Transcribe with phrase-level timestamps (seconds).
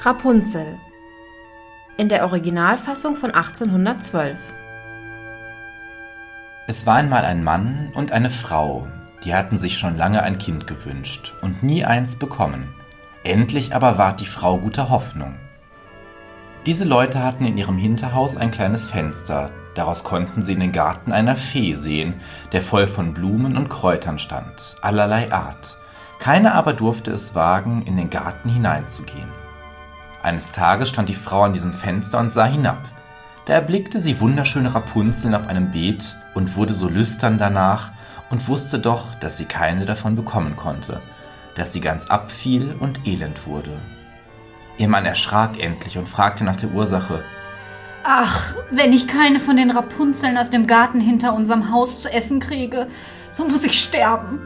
[0.00, 0.78] Rapunzel
[1.96, 4.38] in der Originalfassung von 1812.
[6.66, 8.88] Es war einmal ein Mann und eine Frau,
[9.24, 12.74] die hatten sich schon lange ein Kind gewünscht und nie eins bekommen.
[13.22, 15.36] Endlich aber ward die Frau guter Hoffnung.
[16.66, 21.12] Diese Leute hatten in ihrem Hinterhaus ein kleines Fenster, daraus konnten sie in den Garten
[21.12, 22.14] einer Fee sehen,
[22.52, 25.76] der voll von Blumen und Kräutern stand, allerlei Art.
[26.18, 29.41] Keiner aber durfte es wagen, in den Garten hineinzugehen.
[30.22, 32.88] Eines Tages stand die Frau an diesem Fenster und sah hinab.
[33.46, 37.90] Da erblickte sie wunderschöne Rapunzeln auf einem Beet und wurde so lüstern danach
[38.30, 41.02] und wusste doch, dass sie keine davon bekommen konnte,
[41.56, 43.80] dass sie ganz abfiel und elend wurde.
[44.78, 47.24] Ihr Mann erschrak endlich und fragte nach der Ursache.
[48.04, 52.38] Ach, wenn ich keine von den Rapunzeln aus dem Garten hinter unserem Haus zu essen
[52.38, 52.86] kriege,
[53.32, 54.40] so muss ich sterben.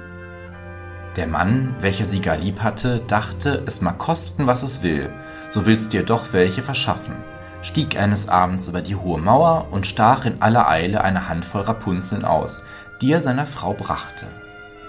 [1.16, 5.10] Der Mann, welcher sie gar lieb hatte, dachte, es mag kosten, was es will,
[5.48, 7.14] so willst dir doch welche verschaffen,
[7.62, 12.24] stieg eines Abends über die hohe Mauer und stach in aller Eile eine Handvoll Rapunzeln
[12.24, 12.62] aus,
[13.00, 14.26] die er seiner Frau brachte.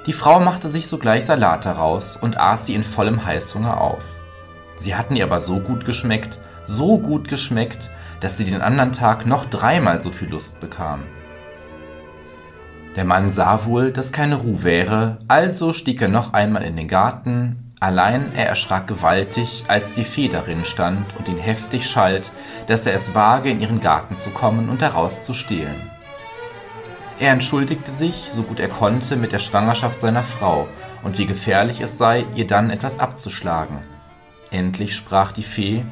[0.05, 4.03] Die Frau machte sich sogleich Salat daraus und aß sie in vollem Heißhunger auf.
[4.77, 9.25] Sie hatten ihr aber so gut geschmeckt, so gut geschmeckt, dass sie den anderen Tag
[9.25, 11.02] noch dreimal so viel Lust bekam.
[12.95, 16.88] Der Mann sah wohl, dass keine Ruhe wäre, also stieg er noch einmal in den
[16.88, 22.31] Garten, allein er erschrak gewaltig, als die Fee darin stand und ihn heftig schalt,
[22.67, 25.89] dass er es wage, in ihren Garten zu kommen und daraus zu stehlen.
[27.20, 30.67] Er entschuldigte sich, so gut er konnte, mit der Schwangerschaft seiner Frau
[31.03, 33.78] und wie gefährlich es sei, ihr dann etwas abzuschlagen.
[34.52, 35.83] Endlich sprach die Fee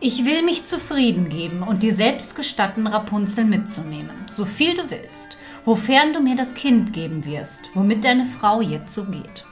[0.00, 5.38] Ich will mich zufrieden geben und dir selbst gestatten, Rapunzel mitzunehmen, so viel du willst
[5.68, 9.44] wofern du mir das Kind geben wirst, womit deine Frau jetzo geht.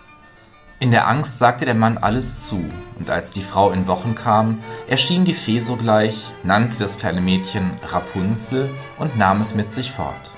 [0.79, 2.63] In der Angst sagte der Mann alles zu,
[2.99, 7.71] und als die Frau in Wochen kam, erschien die Fee sogleich, nannte das kleine Mädchen
[7.89, 10.33] Rapunzel und nahm es mit sich fort.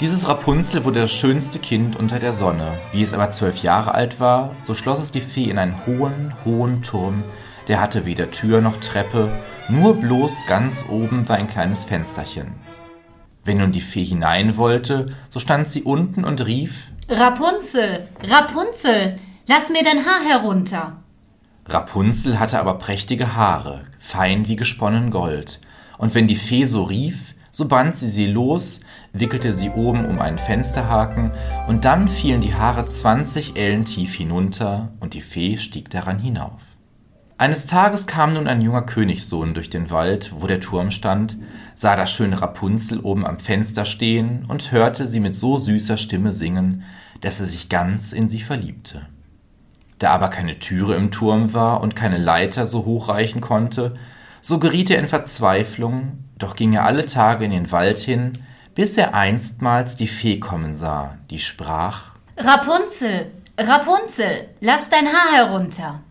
[0.00, 2.78] Dieses Rapunzel wurde das schönste Kind unter der Sonne.
[2.92, 6.34] Wie es aber zwölf Jahre alt war, so schloss es die Fee in einen hohen,
[6.44, 7.24] hohen Turm,
[7.68, 9.32] der hatte weder Tür noch Treppe,
[9.70, 12.52] nur bloß ganz oben war ein kleines Fensterchen.
[13.44, 19.70] Wenn nun die Fee hinein wollte, so stand sie unten und rief Rapunzel, Rapunzel, lass
[19.70, 21.02] mir dein Haar herunter.
[21.66, 25.60] Rapunzel hatte aber prächtige Haare, fein wie gesponnen Gold,
[25.98, 28.80] und wenn die Fee so rief, so band sie sie los,
[29.12, 31.32] wickelte sie oben um einen Fensterhaken,
[31.66, 36.62] und dann fielen die Haare zwanzig Ellen tief hinunter, und die Fee stieg daran hinauf.
[37.40, 41.38] Eines Tages kam nun ein junger Königssohn durch den Wald, wo der Turm stand,
[41.74, 46.34] sah das schöne Rapunzel oben am Fenster stehen und hörte sie mit so süßer Stimme
[46.34, 46.84] singen,
[47.22, 49.06] dass er sich ganz in sie verliebte.
[49.98, 53.94] Da aber keine Türe im Turm war und keine Leiter so hoch reichen konnte,
[54.42, 58.34] so geriet er in Verzweiflung, doch ging er alle Tage in den Wald hin,
[58.74, 66.02] bis er einstmals die Fee kommen sah, die sprach Rapunzel, Rapunzel, lass dein Haar herunter.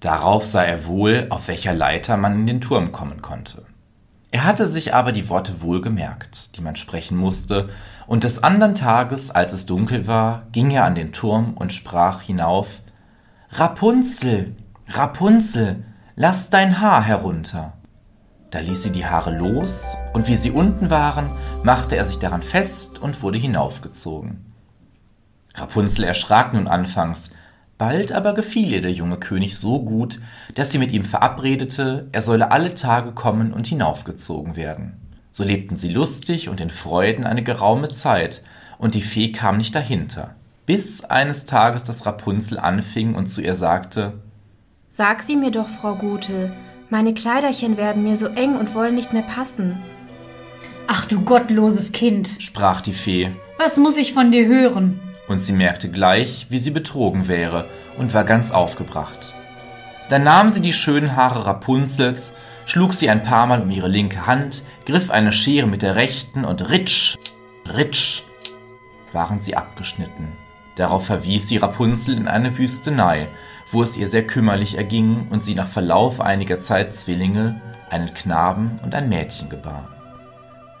[0.00, 3.64] Darauf sah er wohl, auf welcher Leiter man in den Turm kommen konnte.
[4.30, 7.70] Er hatte sich aber die Worte wohl gemerkt, die man sprechen musste,
[8.06, 12.22] und des andern Tages, als es dunkel war, ging er an den Turm und sprach
[12.22, 12.82] hinauf
[13.50, 14.54] Rapunzel,
[14.88, 15.84] Rapunzel,
[16.14, 17.72] lass dein Haar herunter.
[18.50, 21.30] Da ließ sie die Haare los, und wie sie unten waren,
[21.62, 24.52] machte er sich daran fest und wurde hinaufgezogen.
[25.54, 27.32] Rapunzel erschrak nun anfangs,
[27.78, 30.20] Bald aber gefiel ihr der junge König so gut,
[30.56, 34.96] dass sie mit ihm verabredete, er solle alle Tage kommen und hinaufgezogen werden.
[35.30, 38.42] So lebten sie lustig und in Freuden eine geraume Zeit,
[38.78, 40.34] und die Fee kam nicht dahinter,
[40.66, 44.14] bis eines Tages das Rapunzel anfing und zu ihr sagte
[44.88, 46.52] Sag sie mir doch, Frau Gute,
[46.90, 49.76] meine Kleiderchen werden mir so eng und wollen nicht mehr passen.
[50.88, 54.98] Ach du gottloses Kind, sprach die Fee, was muss ich von dir hören?
[55.28, 57.66] Und sie merkte gleich, wie sie betrogen wäre
[57.96, 59.34] und war ganz aufgebracht.
[60.08, 62.32] Dann nahm sie die schönen Haare Rapunzels,
[62.64, 66.44] schlug sie ein paar Mal um ihre linke Hand, griff eine Schere mit der rechten
[66.44, 67.16] und ritsch,
[67.74, 68.22] ritsch,
[69.12, 70.32] waren sie abgeschnitten.
[70.76, 73.28] Darauf verwies sie Rapunzel in eine Wüstenei,
[73.70, 77.60] wo es ihr sehr kümmerlich erging und sie nach Verlauf einiger Zeit Zwillinge,
[77.90, 79.97] einen Knaben und ein Mädchen gebar.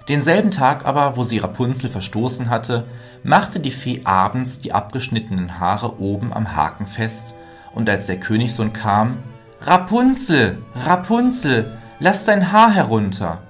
[0.08, 2.84] Denselben Tag aber, wo sie Rapunzel verstoßen hatte,
[3.22, 7.34] machte die Fee abends die abgeschnittenen Haare oben am Haken fest,
[7.74, 9.18] und als der Königssohn kam,
[9.60, 13.42] Rapunzel, Rapunzel, lass dein Haar herunter.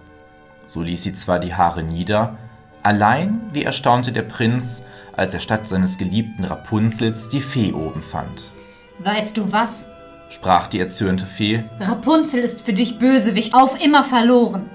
[0.66, 2.36] So ließ sie zwar die Haare nieder,
[2.82, 4.82] allein, wie erstaunte der Prinz,
[5.16, 8.52] als er statt seines geliebten Rapunzels die Fee oben fand.
[8.98, 9.90] Weißt du was?
[10.30, 11.64] sprach die erzürnte Fee.
[11.80, 14.68] Rapunzel ist für dich Bösewicht, auf immer verloren.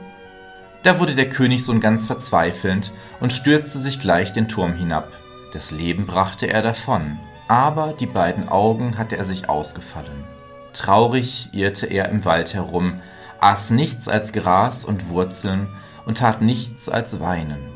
[0.83, 2.91] Da wurde der Königssohn ganz verzweifelnd
[3.21, 5.12] und stürzte sich gleich den Turm hinab.
[5.53, 10.25] Das Leben brachte er davon, aber die beiden Augen hatte er sich ausgefallen.
[10.74, 13.01] Traurig irrte er im Wald herum,
[13.39, 15.68] aß nichts als Gras und Wurzeln
[16.06, 17.69] und tat nichts als weinen.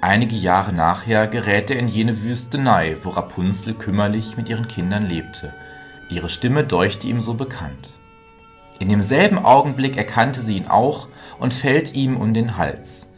[0.00, 5.52] Einige Jahre nachher gerät er in jene Wüstenei, wo Rapunzel kümmerlich mit ihren Kindern lebte.
[6.08, 7.97] Ihre Stimme deuchte ihm so bekannt.
[8.78, 11.08] In demselben Augenblick erkannte sie ihn auch
[11.40, 13.12] und fällt ihm um den Hals.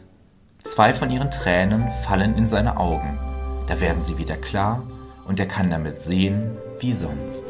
[0.63, 3.19] Zwei von ihren Tränen fallen in seine Augen.
[3.67, 4.83] Da werden sie wieder klar
[5.25, 7.45] und er kann damit sehen wie sonst.